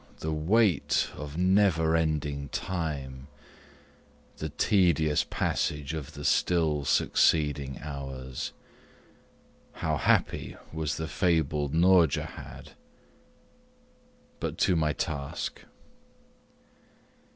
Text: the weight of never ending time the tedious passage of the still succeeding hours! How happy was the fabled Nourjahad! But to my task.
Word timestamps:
the 0.17 0.33
weight 0.33 1.09
of 1.15 1.37
never 1.37 1.95
ending 1.95 2.49
time 2.49 3.27
the 4.37 4.49
tedious 4.49 5.23
passage 5.23 5.93
of 5.93 6.13
the 6.13 6.25
still 6.25 6.83
succeeding 6.83 7.77
hours! 7.83 8.51
How 9.73 9.97
happy 9.97 10.57
was 10.73 10.97
the 10.97 11.07
fabled 11.07 11.75
Nourjahad! 11.75 12.69
But 14.39 14.57
to 14.57 14.75
my 14.75 14.91
task. 14.93 15.65